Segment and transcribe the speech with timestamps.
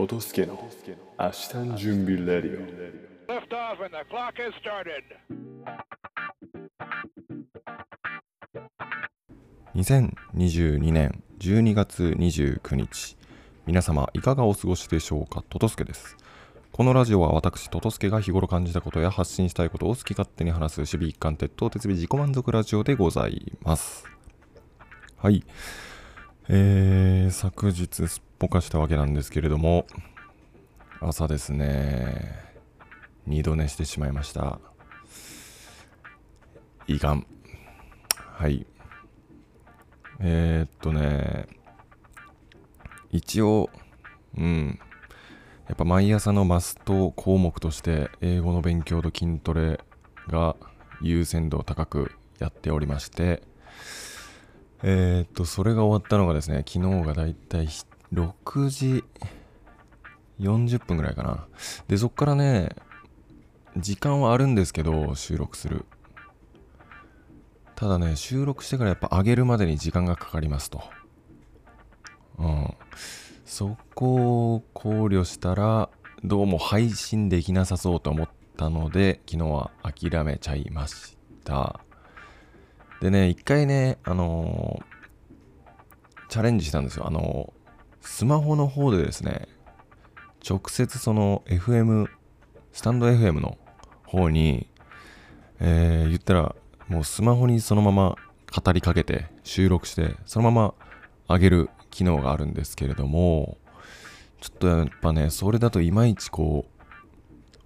[0.00, 0.58] トトスケの
[1.18, 2.66] 明日の準備レディオ。
[3.30, 5.04] Lift off and the clock has started.
[9.74, 13.18] 2022年12月29日。
[13.66, 15.44] 皆様いかがお過ごしでしょうか？
[15.50, 16.16] トトスケです。
[16.72, 24.06] このラジオは私トトスケが日頃感じたことや発信したいことを好き勝手に話す守備一貫鉄頭鉄尾自己満足ラジオでございます。
[25.18, 25.44] はい。
[26.48, 29.86] えー、昨日すっぽかしたわけなんですけれども
[31.00, 32.40] 朝ですね
[33.26, 34.58] 二度寝してしまいました。
[36.86, 37.26] いかん。
[38.16, 38.66] はい。
[40.20, 41.48] えー、っとね
[43.10, 43.68] 一応
[44.36, 44.78] うん。
[45.68, 49.80] やっぱ毎朝のマスト項目として英語の勉強と筋トレ
[50.28, 50.56] が
[51.02, 53.42] 優先度を高くやっておりまして
[54.82, 57.68] えー、っとそれが終わったのがですね昨日がだいたい
[58.12, 59.04] 6時
[60.40, 61.46] 40分ぐらいかな。
[61.88, 62.70] でそっからね
[63.76, 65.84] 時間はあるんですけど収録する。
[67.76, 70.82] ただね収録してからやっぱ上げるまでに時間がかかりますと。
[72.38, 72.74] うん。
[73.44, 75.90] そこを考慮したら
[76.22, 81.80] どうも配信できなさそうと思ったので昨日は諦めちゃいました。
[83.00, 84.90] でね一回ねあのー
[86.28, 87.06] チャレンジしたんですよ。
[87.06, 87.59] あのー
[88.00, 89.48] スマホの方でですね
[90.48, 92.08] 直接その FM
[92.72, 93.58] スタンド FM の
[94.04, 94.66] 方に、
[95.60, 96.54] えー言ったら
[96.88, 98.16] もうスマホにそのまま
[98.52, 100.74] 語りかけて収録してそのま
[101.28, 103.58] ま上げる機能があるんですけれども
[104.40, 106.66] ちょっとやっぱねそれだといまいちこ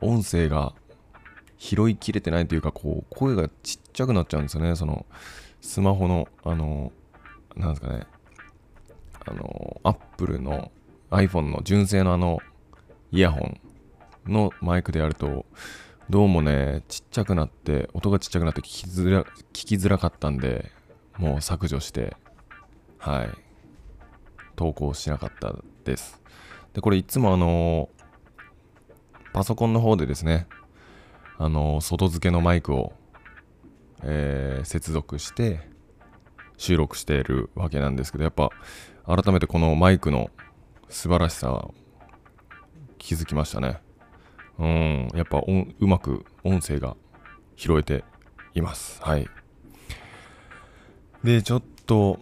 [0.01, 0.75] う音声が
[1.57, 4.77] 拾いきれてないというかこう声がちっちゃくなっちゃうんですよね。
[4.77, 5.07] その
[5.63, 6.93] スマホのあの
[7.57, 8.07] なんですかね
[9.27, 10.71] あのアップルの
[11.11, 12.41] iPhone の純正のあの
[13.13, 13.61] イヤホン
[14.27, 15.47] のマイクでやると
[16.11, 20.71] どうもねちっちゃくなって音がちっちゃくなって聞きづら聞きづらかったんで
[21.19, 22.17] もう削除して
[22.99, 23.31] はい。
[24.57, 26.23] 投稿しなかったです。
[26.73, 27.89] でこれいつもあの
[29.33, 30.47] パソコンの方でですね
[31.39, 32.93] あの外付けのマイクを、
[34.03, 35.69] えー接続して
[36.57, 38.51] 収録しているわけなんですけどやっぱ
[39.07, 40.31] 改めてこのマイクの
[40.89, 41.69] 素晴らしさ
[42.99, 43.81] 気づきましたね。
[44.59, 46.97] うんやっぱうまく音声が
[47.57, 48.05] 拾えて
[48.55, 49.03] います。
[49.03, 49.29] はい。
[51.23, 52.19] でちょっと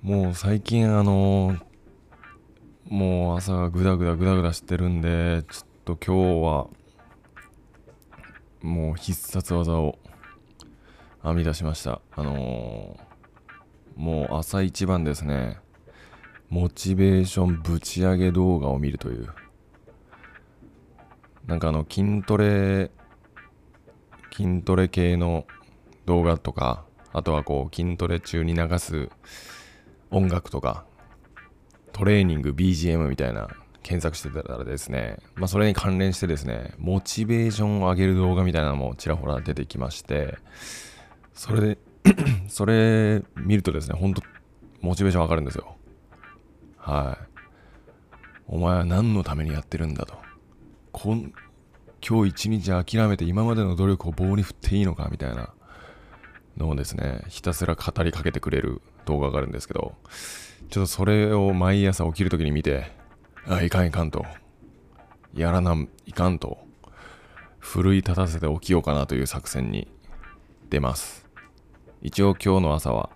[0.00, 1.56] もう最近あの
[2.88, 6.66] もう朝がグダグダグダグダしてるんでちょっと今日は
[8.62, 9.98] もう必殺技を
[11.22, 12.00] 編み出しました。
[12.12, 13.12] あのー
[13.94, 15.58] もう朝一番ですね。
[16.52, 19.26] モチベーションぶち上げ動画を見るという。
[21.46, 22.90] なんかあの筋トレ
[24.30, 25.46] 筋トレ系の
[26.04, 29.08] 動画とかあとはこう筋トレ中に流す
[30.10, 30.84] 音楽とか
[31.90, 33.48] トレーニング BGM みたいな
[33.82, 35.20] 検索してたらですね。
[35.36, 40.36] まあそれに関連してですねモチベーションを上げる動画みたいなのもちらほら出てきまして
[41.32, 41.78] それで
[42.46, 44.20] それ見るとですねほんと
[44.82, 45.78] モチベーション上がるんですよ。
[46.82, 47.40] はい。
[48.48, 50.14] お前は何のためにやってるんだと。
[50.90, 51.32] こん
[52.06, 55.54] 今日一日諦めて今までの努力を棒に振っていいのかみたいな。
[56.56, 59.94] のをですねひたすら語りかけてくれる動画があるんですけど
[60.68, 62.92] ちょっとそれを毎朝起きるときに見て
[63.46, 64.24] あいかんいかんと。
[65.34, 65.74] やらな
[66.06, 66.58] いかんと。
[67.58, 69.88] 奮い立たせて起きようかなという作戦に
[70.68, 71.26] 出ます。
[72.02, 73.10] 一応今日の朝は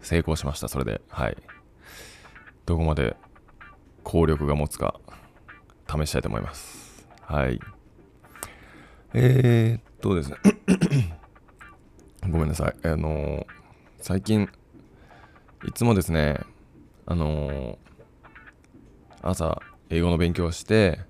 [0.00, 1.02] 成功しましたそれで。
[1.08, 1.36] はい。
[2.66, 3.16] どこまで
[4.02, 5.00] 効力が持つか
[5.88, 7.06] 試したいと思います。
[7.22, 7.60] はい。
[9.12, 10.36] えー、っとですね。
[12.30, 12.86] ごめんなさい。
[12.86, 13.46] あのー
[14.00, 14.50] 最近
[15.66, 16.38] いつもですね
[17.06, 17.76] あのー
[19.22, 21.00] 朝英語の勉強をして、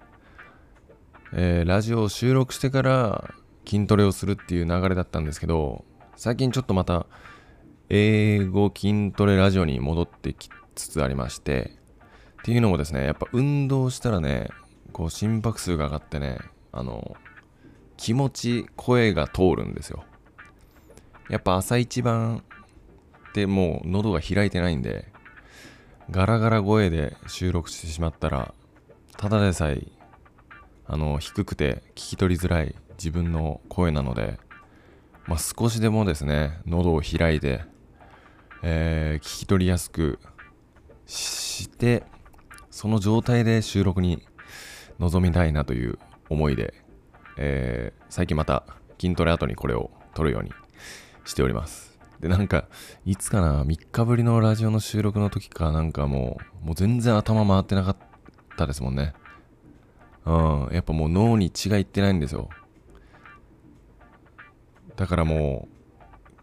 [1.32, 3.34] えーラジオを収録してから
[3.66, 5.84] 筋トレをするっていう流れだったんですけど
[6.16, 7.06] 最近ちょっとまた
[7.88, 11.72] 英語筋トレラジオに戻ってきつつありまして
[12.42, 14.48] っていうのもですねやっぱ運動したらね
[14.92, 16.38] こう心拍数が上がってね
[16.72, 17.16] あの
[17.96, 20.04] 気持ち声が通るんですよ。
[21.30, 22.42] やっぱ朝一番
[23.30, 25.10] ってもう喉が開いてないんで
[26.10, 28.54] ガラガラ声で収録してしまったら
[29.16, 29.86] ただでさえ
[30.86, 34.38] あの低くて聞き取りづらい自分の声なので、
[35.26, 37.64] まあ、少しでもですね喉を開いて、
[38.62, 40.18] えー聞き取りやすく
[41.06, 42.04] して
[42.70, 44.22] その状態で収録に
[44.98, 45.98] 臨みたいなという
[46.28, 46.74] 思いで、
[47.36, 48.64] えー最近また
[49.00, 50.52] 筋トレ後にこれを撮るように
[51.24, 51.98] しております。
[52.20, 52.68] で、なんか、
[53.04, 57.96] いつかな、3日ぶりのラジオの収録の時かなんかもう、もう全然頭回ってなかっ
[58.56, 59.14] たですもんね。
[60.24, 62.48] うん、やっぱもう脳に血がいってないんですよ。
[64.96, 65.68] だからも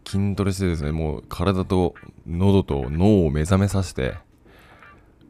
[0.05, 1.95] う、筋トレしてですね、もう体と
[2.27, 4.15] 喉と脳を目覚めさせて、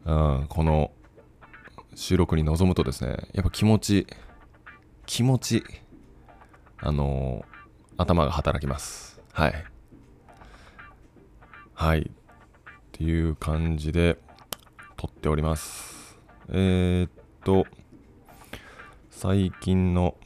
[0.04, 0.90] うん、この
[1.94, 4.06] 収録に臨むとですね、やっぱ気持ち、
[5.06, 5.64] 気持ち、
[6.78, 7.52] あのー
[7.98, 9.20] 頭が働きます。
[9.32, 9.64] はい。
[11.74, 12.10] はい。
[12.10, 12.12] っ
[12.90, 14.18] ていう感じで
[14.96, 16.18] 撮っております。
[16.48, 17.10] えー、っ
[17.44, 17.66] と、
[19.10, 20.16] 最近の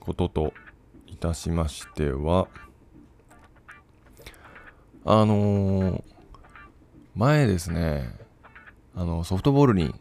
[0.00, 0.54] ことと
[1.06, 2.48] いたしましては、
[5.04, 6.02] あのー
[7.16, 8.23] 前ですね、
[8.96, 9.94] あの、ソフトボールに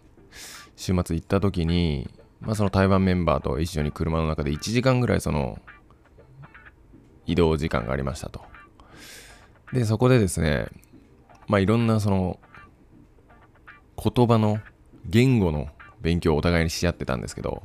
[0.76, 2.10] 週末行った時に、
[2.42, 5.60] まあその台湾メンバーと一緒に車の中で1時間ぐらいその
[7.26, 8.42] 移動時間がありましたと。
[9.72, 10.68] で、そこでですね、
[11.48, 12.40] まあいろんなその
[13.98, 14.60] 言葉の
[15.06, 15.70] 言語の
[16.02, 17.64] 勉強をお互いにし合ってたんですけど、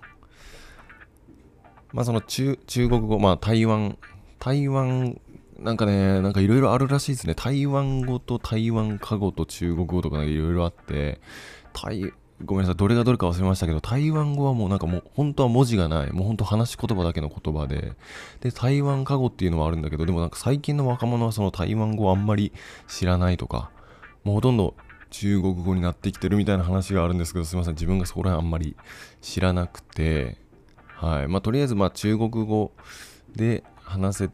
[1.92, 3.98] まあその中中国語、まあ台湾、
[4.38, 5.20] 台湾、
[5.58, 7.34] なんかね、なんかいろいろあるらしいですね。
[7.34, 11.20] 台湾語と台湾過語と中国語とかいろいろあって、
[11.72, 12.12] 台、
[12.44, 17.94] ごめんなさい、どれがどれか忘れましたけど、台湾語はもうなんかもう本当は文字がない、もう本当話し言葉だけの言葉で、
[18.40, 22.52] で、台湾過語っていうのはあるんだけど、でもなんか最近の若者はその台湾語をあんまり
[22.86, 23.70] 知らないとか、
[24.22, 24.74] もうほとんど
[25.10, 28.76] 中国語になってきてるみたいな話があるんですけど、すみません、自分がそこら辺あんまり
[29.20, 30.38] 知らなくて、
[30.94, 31.28] はい。
[31.28, 32.72] まあ、とりあえず、まあ、中国語
[33.34, 34.30] で話せ、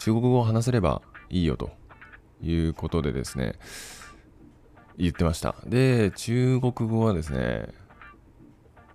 [0.00, 1.70] 中国語を話せればいいよと
[2.42, 3.54] いうことでですね、
[4.96, 5.54] 言ってました。
[5.66, 7.68] で、中国語はですね、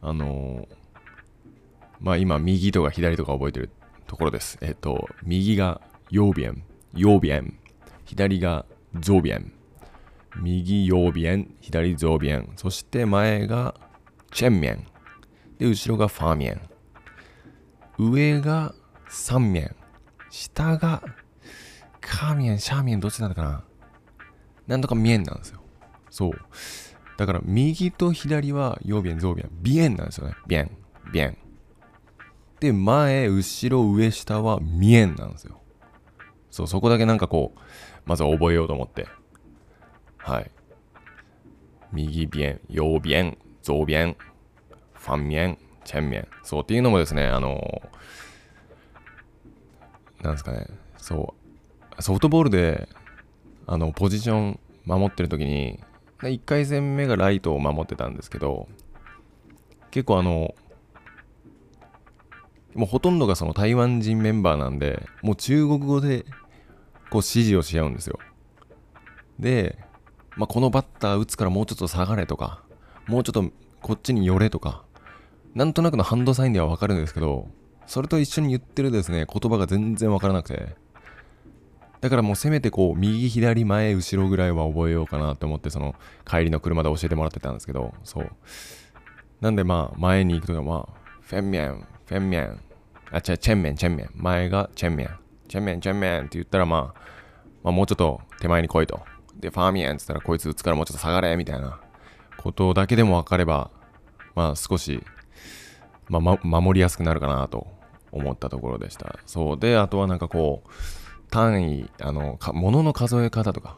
[0.01, 0.67] あの
[1.99, 3.69] まあ今、右とか左とか覚えてる
[4.07, 4.57] ところです。
[4.61, 5.79] えっと、右が
[6.11, 6.63] 右边、
[6.93, 7.53] 右边、
[8.03, 8.65] 左が
[8.99, 9.51] 左边、
[10.41, 13.75] 右右边、左左边、そして前が
[14.37, 14.87] 前面、
[15.59, 16.59] で、後ろがファ面、
[17.99, 18.73] 上が
[19.07, 19.75] 三面、
[20.35, 21.01] 下が、
[22.01, 23.63] カーミエン、シャーミエン、どっちなのかな？
[24.67, 25.61] なんとかミエンなんですよ。
[26.09, 26.31] そう。
[27.17, 30.33] だから、右と左は、ヨービエン、ゾービエン、ビエンなんですよね。
[30.45, 30.77] ビエン、
[31.13, 31.37] ビエン。
[32.59, 35.61] で、前、後ろ、上、下は、ミエンなんですよ。
[36.51, 37.59] そう、そこだけなんかこう、
[38.05, 39.07] まず覚えようと思って。
[40.17, 40.51] はい。
[41.93, 44.17] 右ビエン、右ビエン、ゾービエン、
[44.95, 46.27] ファンミエン、チェンミエン。
[46.43, 48.24] そうっていうのもですね、あのー
[50.25, 50.67] なんですかね、
[50.97, 51.35] そ
[51.97, 52.89] う、ソフトボールで、
[53.67, 55.79] あの、ポジション守ってる時に、
[56.19, 58.67] 1回戦目がライトを守ってたんですけど、
[59.91, 60.55] 結構あの、
[62.73, 68.19] もうほとんどがその台湾人メンバーなんで、もう中国語でこう指示をし合うんですよ。
[69.39, 69.77] で、
[70.35, 72.63] まあ、このバッター打つからもうちょっと下がれとか、
[73.07, 73.45] もうちょっと
[73.81, 74.83] こっちに寄れとか、
[75.53, 77.47] なんとなくのハンドサインではわかるんですけど、
[77.87, 80.75] それと一緒に言ってるですね、言葉が全然わからなくて。
[82.01, 88.31] だからもうせめてこう、右、左、前、後ろぐらいは覚えようかなと思って、その帰りの車で教えてもらってたんですけど、そう。
[89.41, 92.59] なんでまあ、前に行くときはまあ、フェンミェン、フェンミェン、
[93.11, 94.09] あ、違う、チェンメン、チェンメン。
[94.13, 95.09] 前がチェンメン。
[95.47, 96.99] チェンメン、チェンメンって言ったらまあ、
[97.63, 98.99] まあもうちょっと手前に来いと。
[99.39, 101.79] で、ファーミエンって言ったらこいつ打つからもうちょっと下がれみたいな
[102.37, 103.71] ことだけでも分かれば、
[104.35, 105.03] まあ少し、
[106.07, 107.67] まあ、ま、守りやすくなるかなと
[108.15, 109.19] 思ったところでした。
[109.25, 109.59] そう。
[109.59, 110.69] で、あとはなんかこう、
[111.29, 113.77] 単位、あの、物の数え方とか。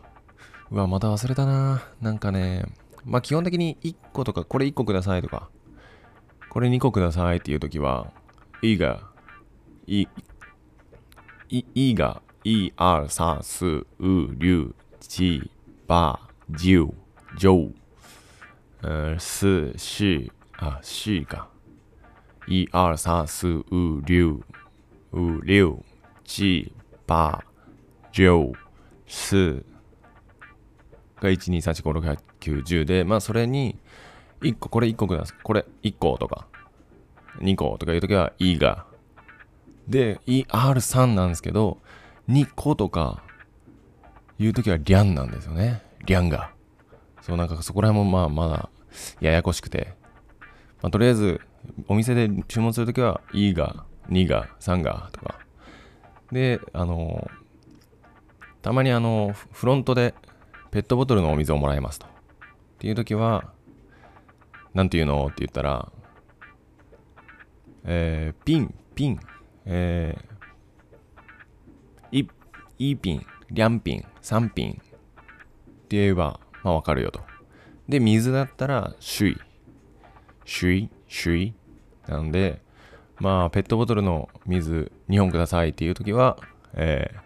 [0.72, 1.84] うわ、また忘れたな。
[2.02, 2.66] なんかね、
[3.04, 5.50] まあ基本的に1個とか、これ1個くださいとか、
[6.50, 8.12] これ2個くださいっていうときは、
[8.62, 9.02] いいが、
[9.88, 10.08] い、
[11.50, 15.50] い、いが、い、あ、さ、す、う、りゅう、ち、
[15.88, 16.94] ば、じゅう、
[17.38, 17.72] じょ
[18.84, 21.57] う、す、し、あ、しか。
[22.48, 24.42] 一二三四五六
[25.12, 25.86] 五六
[26.24, 26.72] 七
[27.06, 27.44] 八
[28.12, 28.54] 九
[29.06, 29.64] 四
[31.22, 33.78] が1 2 3 4 5 6 7 9 10でまあそれに
[34.42, 36.48] 1個これ1個くださいこれ1個とか
[37.40, 38.86] 2個とかいうときは「い」が
[39.88, 41.80] で ER3 なんですけど
[42.30, 43.24] 2個とか
[44.40, 46.52] いうときは「りゃん」なんですよねりゃんが
[47.22, 48.70] そうなんかそこら辺もまあまだ
[49.20, 49.98] ややこしくて
[50.82, 51.42] まあ、とりあえず
[51.88, 55.40] お店で注文するときは「い」が「2」が「3」がとか
[56.32, 57.30] であの
[58.62, 60.14] たまにあのフロントで
[60.72, 62.10] ペットボトルのお水をもらえますとっ
[62.80, 63.52] ていうときは
[64.78, 65.92] なんていうのって言ったら、
[67.84, 69.20] えー、ピン、ピン、
[69.66, 77.22] えー、い、いピン、リャンピン、サンピンって言えば、まあわかるよと。
[77.90, 79.38] で、水だったら、シュイ。
[80.48, 81.54] シュイ、シュイ。
[82.08, 82.62] なので、
[83.20, 86.38] まあ、ペットボトルの水2本くださいっていうときは、
[86.74, 87.20] えー、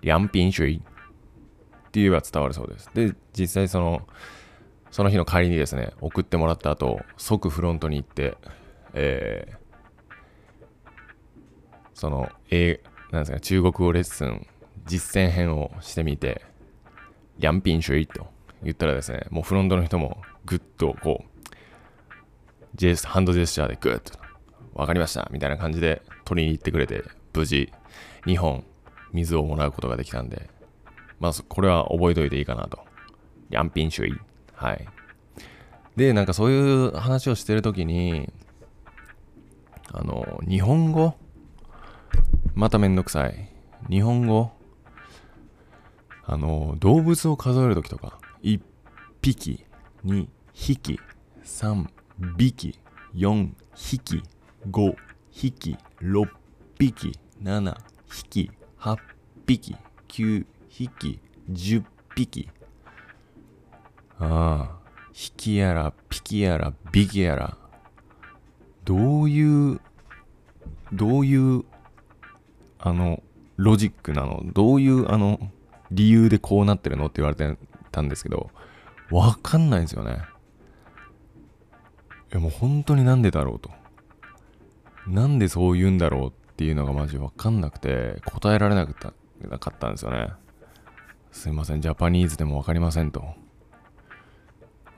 [0.00, 2.90] リャンピンシュイって言えば伝わるそうです。
[2.94, 4.02] で、実際その、
[4.90, 8.38] その日の帰りにですね、送ってもらった後、即フロントに行って、
[8.94, 9.56] えー、
[11.92, 14.46] その、えー、なんですか、中国語レッスン
[14.86, 16.46] 実践編をしてみて、
[17.38, 18.26] リャンピンシュイと
[18.62, 21.35] 言ったらですね、もうフロントの人もぐっとこう、
[22.76, 24.18] ジェスハンドジェスチャーでグッと、
[24.74, 27.02] わかりましたみたいな感じで取りに行ってくれて、
[27.32, 27.72] 無事
[28.26, 28.64] 2本
[29.12, 30.50] 水をもらうことができたんで、
[31.18, 32.80] まあ、これは覚えといていいかなと。
[33.48, 34.20] リャンピンシュイ。
[34.52, 34.86] はい。
[35.96, 38.30] で、なんかそういう話をしてるときに、
[39.92, 41.14] あの、日本語？
[42.54, 43.50] まためんどくさい。
[43.88, 44.50] 日本語？
[46.24, 48.60] あの、動物を数えるときとか、1
[49.22, 49.64] 匹、
[50.04, 51.00] 2匹、
[51.44, 51.86] 3
[52.36, 52.78] 匹、
[53.14, 54.22] 4匹、
[54.70, 54.96] 5
[55.30, 56.28] 匹、6
[56.78, 57.76] 匹、7
[58.08, 58.98] 匹、8
[59.46, 59.76] 匹、
[60.08, 61.20] 9匹、
[61.50, 62.48] 10匹。
[64.18, 64.78] ああ、
[65.12, 67.56] 匹やら、匹やら、匹やら。
[68.84, 69.80] どういう、
[70.92, 71.64] どういう、
[72.78, 73.22] あの、
[73.56, 74.42] ロジックなの？
[74.52, 75.50] どういう、あの、
[75.90, 77.06] 理由でこうなってるの？
[77.06, 77.58] って言われて
[77.90, 78.50] たんですけど、
[79.10, 80.22] わかんないんですよね。
[82.32, 83.70] いやもう本当になんでだろうと。
[85.06, 90.30] なんでそう言うんだろうっていうのがマジわかんなくて、答えられなかったなかったんですよね。
[91.30, 93.22] すいません、ジャパニーズでもわかりませんと。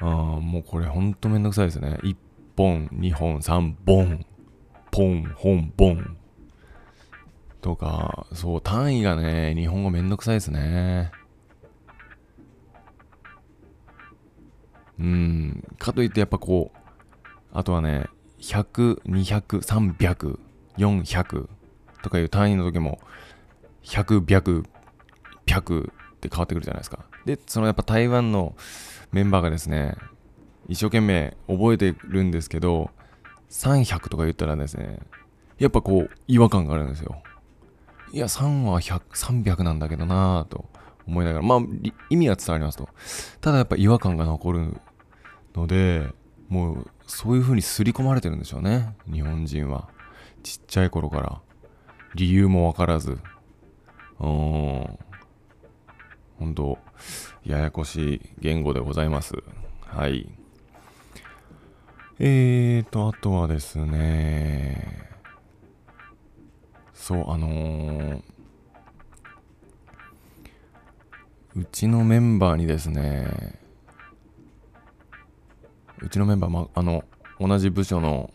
[0.00, 0.06] ああ、
[0.40, 1.99] もうこれほんとめんどくさいですね。
[2.02, 2.16] 1
[2.56, 4.25] 本、2本、3本、
[4.90, 6.16] ポン、本、ボン。
[7.61, 11.11] とか、そう、単位がね、日本語めんどくさいですね。
[14.99, 16.77] うん、かといってやっぱこう、
[17.59, 18.07] あとはね、
[18.38, 19.41] 100、200、
[19.97, 20.38] 300、
[20.77, 21.49] 400
[22.05, 23.00] とかいう単位の時も、
[23.83, 24.65] 100、100、
[25.45, 27.05] 100って変わってくるじゃないですか。
[27.25, 28.55] で、そのやっぱ台湾の
[29.11, 29.97] メンバーがですね、
[30.69, 32.91] 一生懸命覚えてるんですけど、
[33.50, 35.00] 300とか言ったらですね、
[35.59, 37.21] やっぱこう、違和感があるんですよ。
[38.12, 40.65] いや、3は100、300なんだけどなぁと
[41.09, 41.59] 思いながら、まあ、
[42.09, 42.88] 意味は伝わりますと。
[43.41, 44.81] ただやっぱ違和感が残る
[45.57, 46.07] ので、
[46.49, 48.95] もう、そういう風に刷り込まれてるんでしょうね。
[49.11, 49.88] 日本人は。
[50.43, 51.41] ちっちゃい頃から。
[52.15, 53.19] 理由もわからず。
[54.21, 54.99] うん。
[56.38, 56.79] 本当
[57.45, 59.35] ややこしい言語でございます。
[59.81, 60.29] はい。
[62.21, 65.09] えーと、あとはですね、
[66.93, 68.23] そう、あのー、
[71.57, 73.58] うちのメンバーにですね、
[76.02, 77.05] うちのメンバー、ま、あの、
[77.40, 78.31] 同じ部署の、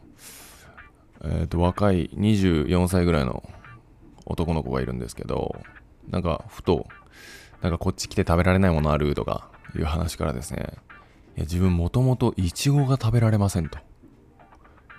[1.23, 3.43] えっ、ー、と、若い24歳ぐらいの
[4.25, 5.55] 男の子がいるんですけど、
[6.09, 6.87] なんか、ふと、
[7.61, 10.77] なんかこっち来て食べられないものあるとかいう話からですね、
[11.37, 13.79] いや自分もともとイチゴが食べられませんと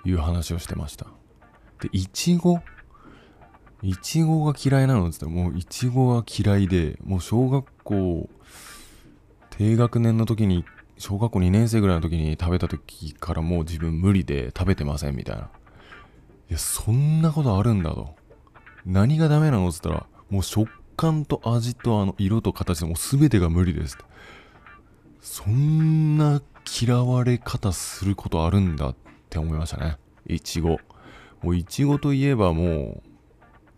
[0.03, 1.05] いう話をしてました。
[1.79, 2.59] で、イチゴ？
[3.83, 8.29] イチゴが嫌いなのって言ったらもうイチゴが嫌いで、もう小学校
[9.51, 10.65] 低学年の時に、
[10.97, 15.43] 小学校2年生ぐらいの時に食べた時からもう自分無理で食べてませんみたいな。
[16.49, 18.15] いや、そんなことあるんだと。
[18.85, 23.97] 何がダメなのって言ったら、もう食感と味とあの色と形でもう全てが無理です
[25.21, 26.41] そんな
[26.81, 28.95] 嫌われ方することあるんだっ
[29.29, 29.97] て思いましたね
[30.27, 30.79] いちご
[31.41, 33.03] もういちごといえばもう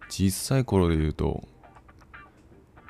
[0.09, 1.43] 小さい頃で言うと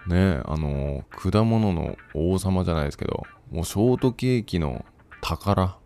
[0.07, 4.85] ねあの果物の王様じゃないですけどもうショートケーキの
[5.21, 5.77] 宝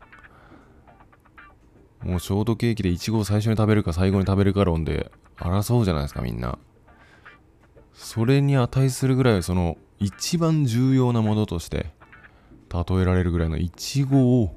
[2.04, 6.58] もうショートケーキでいちごを最初に食べるか最後に食べるか論で争うじゃないですかみんな
[7.94, 11.94] それに値するぐらいその一番重要なものとして
[12.72, 14.56] 例えられるぐらいのイチゴを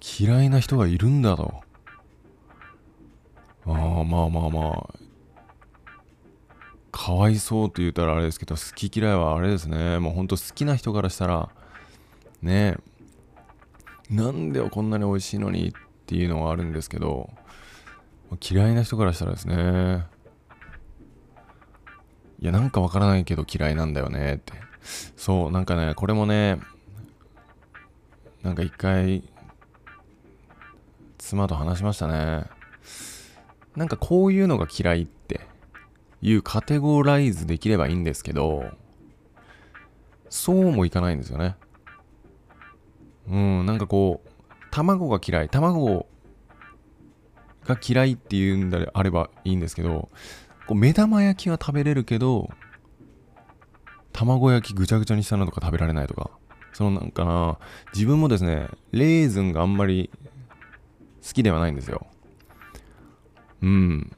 [0.00, 1.60] 嫌いな人がいるんだと。
[3.66, 3.74] ああ、
[4.04, 4.98] まあまあまあ。
[6.90, 9.98] かわいそうと言ったらあれですけど、好き嫌いはあれですね。
[9.98, 11.50] もうほんと好きな人からしたら、
[12.42, 12.76] ね、
[14.10, 15.72] なんでこんなに美味しいのにっ
[16.06, 17.30] ていうのはあるんですけど、
[18.40, 20.06] 嫌いな人からしたらですね、
[22.40, 24.54] いや、なんかわからないけど嫌いなんだよねって。
[25.16, 26.58] そう、なんかね、これもね、
[28.42, 29.22] なんか一回、
[31.18, 32.46] 妻と話しましたね。
[33.76, 35.42] なんかこういうのが嫌いって
[36.22, 38.64] いうカテゴライズできればいいんですけど、
[40.30, 41.56] そうもいかないんですよね。
[43.28, 44.30] うん、なんかこう、
[44.70, 46.06] 卵が嫌い、卵
[47.66, 50.08] が嫌いっていうんであればいいんですけど、
[50.66, 52.48] こう目玉焼きは食べれるけど、
[54.12, 56.30] 卵焼きぐちゃぐちゃにしたのとか食べられないとか、
[56.72, 57.58] そのなんかな、
[57.92, 60.10] 自分もですね、レーズンがあんまり
[61.26, 62.06] 好きではないんですよ。
[63.62, 64.12] うん。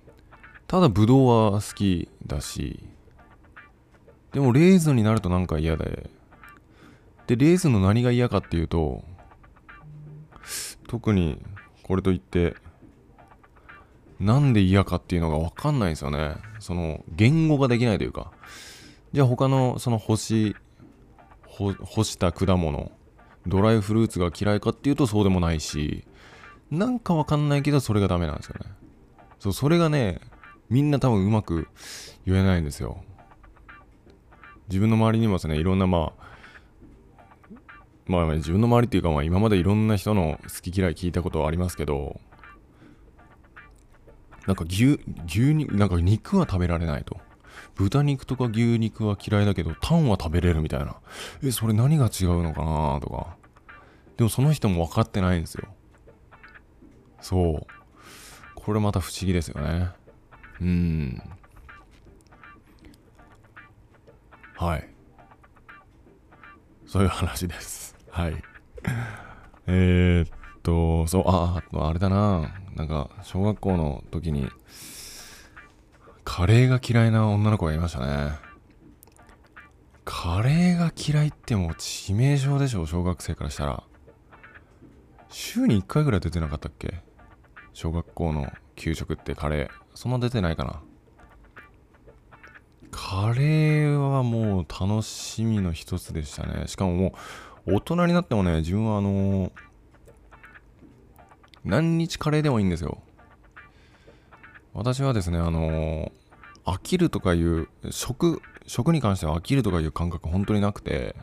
[0.67, 2.81] ただ、ブドウは好きだし、
[4.33, 6.09] でも、レーズンになるとなんか嫌で、
[7.27, 9.05] で、レーズンの何が嫌かっていうと、
[10.89, 11.41] 特に
[11.83, 12.55] これといって、
[14.21, 16.37] なんで嫌かっていうのがわかんないんですよね。
[16.61, 18.33] その、言語ができないというか。
[19.13, 20.57] じゃあ他の、その干し、
[21.47, 22.93] 干した果物、
[23.47, 26.05] ドライフルーツが嫌いかっていうとそうでもないし、
[26.71, 28.71] なんかわかんないけどそれがダメなんですよね。
[29.39, 30.21] そう、それがね、
[30.71, 31.69] みんな多分うまく
[32.25, 33.05] 言えないんですよ。
[34.69, 36.32] 自分の周りにもですね、いろんなまあ、
[38.07, 42.21] まあ自分の周りっていうかまあ今までいろんな人の好き嫌い聞いたことはありますけど、
[44.47, 47.17] なんか牛、牛肉、なんか肉は食べられないと。
[47.75, 50.97] 豚肉とか牛肉は嫌いだけど、タンは食べれるみたいな。
[51.43, 53.37] え、それ何が違うのかなとか。
[54.17, 55.69] でもその人も分かってないんですよ。
[57.21, 57.67] そう。
[58.55, 59.91] これまた不思議ですよね。
[60.61, 61.23] うん。
[64.57, 64.89] はい。
[66.87, 67.82] そういう話です。
[68.13, 68.37] はい。
[69.67, 70.29] えー、っ
[70.63, 72.55] と、そう、あ、ああれだな。
[72.77, 74.51] なんか、小学校の時に、
[76.23, 78.33] カレーが嫌いな女の子がいましたね。
[80.05, 83.83] カレーが嫌いってもう致命傷でしょ、小学生からしたら。
[85.31, 87.03] 週に1回ぐらい出てなかったっけ？
[87.73, 89.69] 小学校の給食ってカレー。
[89.95, 90.83] そんな出てないかな。
[92.91, 96.67] カレーはもう楽しみの一つでしたね。
[96.67, 97.13] しかももう
[97.65, 99.53] 大人になってもね、自分はあのー
[101.65, 103.01] 何日カレーでもいいんですよ。
[104.75, 106.13] 私はですね、あのー
[106.65, 111.17] 飽きるとかいう、食、食に関しては飽きるとかいう感覚本当になくて、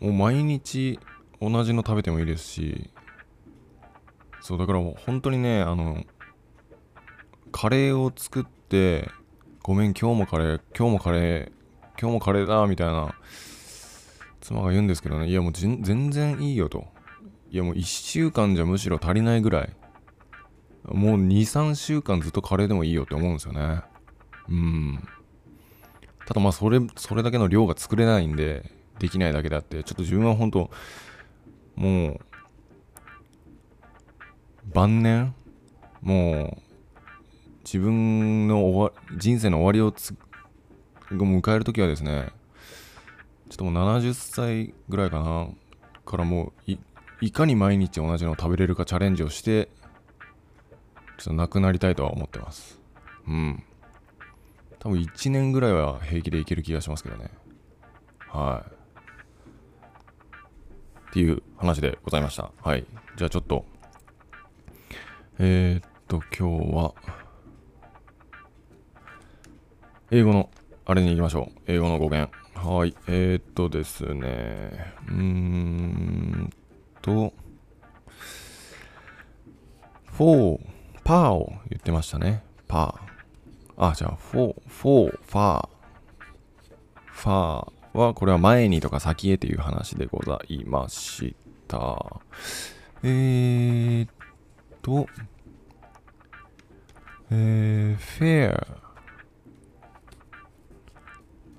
[0.00, 1.00] もう毎日
[1.40, 2.90] 同じの食べてもいいですし、
[4.40, 6.04] そう、だからもう本当にね、あの、
[7.50, 9.10] カレーを作って、
[9.62, 11.52] ごめん、今日もカレー、今日もカレー、
[12.00, 13.14] 今日もカレーだ、みたいな、
[14.40, 16.86] 妻が言うんですけどね、いやもう全然いいよと。
[17.50, 19.76] いやもう1週間じゃむしろ足りないぐらい。
[20.84, 23.82] もう2、3週間ずっとカレーでもいいよって思うんですよね。
[24.48, 25.02] うん。
[26.26, 30.70] ただまあそれ、それだけの量が作れないんで、できないだけであって、ちょっと自分は本当
[31.74, 32.20] もう、
[34.72, 35.34] 晩年
[36.00, 36.62] もう、
[37.64, 40.14] 自分の終わ人生の終わりをつ
[41.10, 42.30] 迎えるときはですね、
[43.48, 45.48] ちょっともう70歳ぐらいかな、
[46.04, 46.78] からもうい、
[47.20, 49.68] いかに毎日同じのを食べれるかチャレンジをして、
[51.18, 52.80] ちょっとなくなりたいとは思ってます。
[53.26, 53.62] うん。
[54.78, 57.30] 多分1年ぐらいは平気でいける気がしますけどね。
[58.28, 58.76] はい。
[61.10, 62.50] っていう話でございました。
[62.62, 62.84] はい。
[63.16, 63.64] じゃあちょっと、
[65.38, 66.94] えー、っと、今日は、
[70.10, 70.50] 英語の、
[70.84, 71.60] あれに行きましょう。
[71.66, 72.30] 英語の語源。
[72.56, 72.94] はい。
[73.06, 76.50] えー、っとですね、うーん
[77.02, 77.32] と、
[80.06, 80.60] フォー、
[81.04, 82.42] パーを言ってましたね。
[82.66, 83.90] パー。
[83.90, 85.68] あ、じゃあ、フォー、フォー、ファー。
[87.04, 91.36] ファーは、これは前にとか先へという話でございまし
[91.68, 92.20] た。
[93.02, 94.10] えーっ
[94.80, 95.06] と、
[97.30, 98.85] えー、フェア。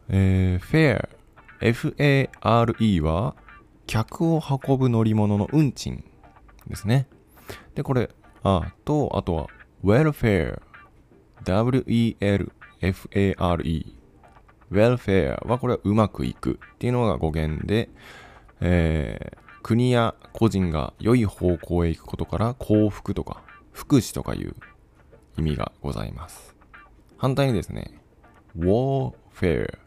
[0.09, 1.09] えー、フェア。
[1.59, 3.35] F-A-R-E は、
[3.87, 6.03] 客を運ぶ乗り物の運賃
[6.67, 7.07] ですね。
[7.73, 8.11] で、これ、
[8.43, 9.47] あと、あとは、
[9.83, 10.61] welfare。
[11.43, 12.45] W-E-L-F-A-R-E。
[14.71, 17.89] welfare はこれはうまくいくっていうのが語源で、
[18.61, 23.43] えー国や個人が良い方向へ行くことから幸福とか
[23.73, 24.55] 福祉とかいう
[25.37, 26.55] 意味がございます。
[27.17, 27.99] 反対にですね、
[28.57, 29.77] warfare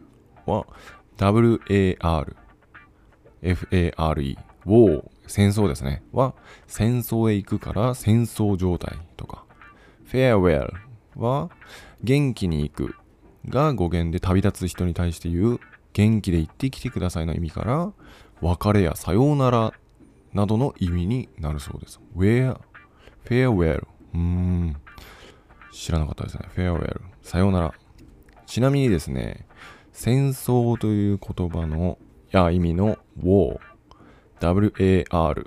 [0.51, 0.67] は
[1.17, 2.37] W-A-R
[3.43, 6.35] F-A-R-E war 戦争ですねは
[6.67, 9.45] 戦争へ行くから戦争状態とか
[10.07, 10.73] farewell
[11.17, 11.51] は
[12.03, 12.95] 元気に行く
[13.49, 15.61] が語源で旅立つ人に対して言う
[15.93, 17.93] 元気で行ってきてくださいの意味から
[18.41, 19.73] 別れやさようなら
[20.33, 22.01] などの意味になるそうです。
[22.17, 22.59] where,
[23.25, 23.87] farewell。
[24.15, 24.77] うーん。
[25.73, 26.49] 知らなかったですね。
[26.55, 27.01] farewell。
[27.23, 27.75] さようなら。
[28.47, 29.47] ちなみにですね、
[30.03, 31.99] 戦争という言葉の、
[32.31, 33.59] や意味の war、
[34.41, 35.47] war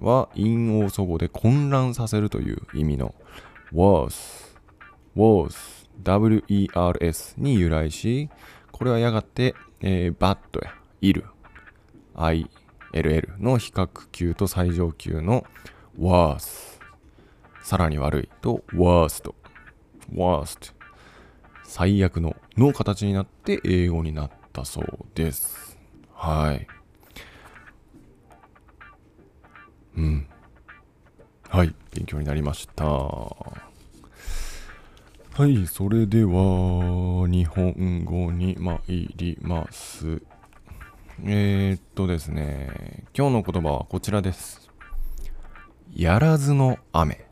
[0.00, 3.14] は陰応祖語で混乱させるという意味の
[3.72, 4.56] wars、
[5.14, 8.30] wars、wers に由来し、
[8.72, 11.26] これはやがて、えー、バッドや、いる、
[12.16, 15.44] ill の比較級と最上級の
[15.96, 16.80] worse、
[17.62, 19.32] さらに悪いと worst、
[20.12, 20.72] worst、
[21.64, 25.78] 最悪のの形になって英語になったそうです。
[26.12, 26.66] はい。
[29.96, 30.26] うん。
[31.48, 32.84] はい、勉強になりました。
[32.84, 33.62] は
[35.48, 38.80] い、それでは、日本語に参
[39.16, 40.22] ります。
[41.24, 44.70] えー、っとですね、今日の言葉はこちらです。
[45.94, 47.26] やらずの雨。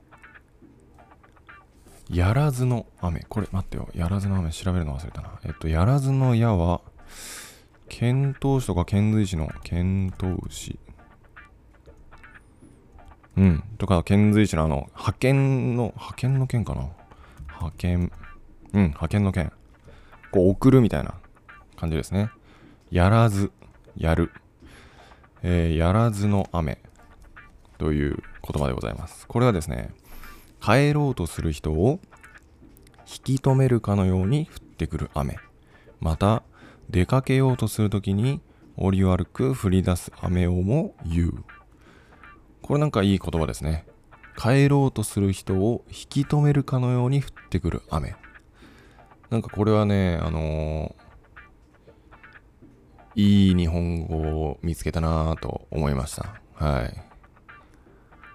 [2.12, 3.25] やらずの雨。
[3.29, 3.88] これ、待ってよ。
[3.94, 5.40] やらずの雨調べるの忘れたな。
[5.44, 6.83] えっと、やらずのやは、
[7.88, 10.79] 遣唐使とか遣隋使の遣唐使。
[13.37, 13.64] うん。
[13.79, 16.88] とか、遣隋使のあの、派遣の、派遣の剣かな
[17.48, 18.12] 派遣。
[18.75, 19.51] うん、派遣の剣。
[20.31, 21.14] こう、送るみたいな
[21.77, 22.31] 感じですね。
[22.90, 23.51] やらず、
[23.96, 24.31] やる。
[25.42, 26.79] えーやらずの雨
[27.79, 29.27] という言葉でございます。
[29.27, 29.90] これはですね、
[30.62, 31.98] 帰ろうとする人を
[33.01, 35.38] 引き止めるかのように降ってくる雨。
[36.01, 36.42] また、
[36.88, 38.40] 出かけようとするときに
[38.77, 41.44] 折り悪く降り出す雨をも言う。
[42.62, 43.87] これなんかいい言葉ですね。
[44.37, 48.14] 帰ろうとする人を引き止めるかのように降ってくる雨。
[49.31, 51.03] なんかこれはね、あのー
[53.14, 56.40] いい日本語を見つけたなぁと思いました。
[56.55, 57.12] はい。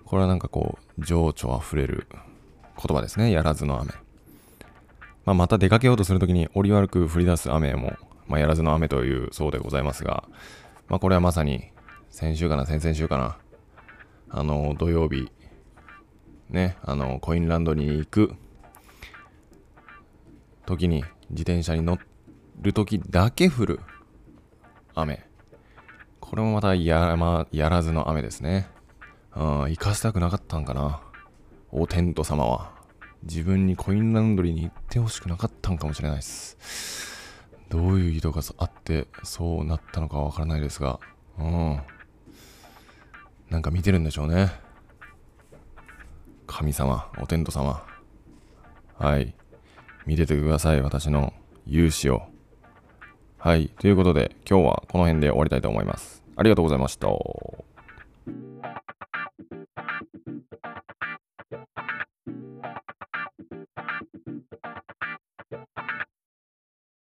[0.08, 3.30] これはなんかこう、情緒あふれる言葉ですね。
[3.30, 3.92] やらずの雨。
[5.26, 10.24] まあ、また出かけようとするときに折り悪く降り出す雨も、まあ、やらずの雨というそうでございますが、
[10.88, 11.72] まあ、これはまさに
[12.10, 13.38] 先週かな、先々週かな。
[14.30, 15.30] あの、土曜日、
[16.50, 18.34] ね、あの、コインランドに行く
[20.66, 22.00] 時に自転車に乗
[22.62, 23.80] る時だけ降る
[24.96, 25.26] 雨。
[26.22, 28.70] これもまたや,、まあ、やらずの雨ですね。
[29.38, 31.00] うん、行かせたくなかったんかな。
[31.72, 32.72] お天道様は。
[33.22, 36.58] 自分にコインランドリーに行ってほしくなかったんかもしれないです。
[37.70, 41.00] どういう意図があってそうなったのかわからないですが、
[41.38, 41.80] うん。
[43.52, 44.50] なんか見てるんでしょうね。
[46.48, 47.86] 神様、お天道様。
[48.98, 49.36] はい。
[50.08, 51.34] 見ててください、私の
[51.68, 52.30] 勇姿を。
[53.38, 53.70] はい。
[53.80, 56.24] ということで、今日はこの辺で終わりたいと思います。
[56.36, 57.08] ありがとうございました。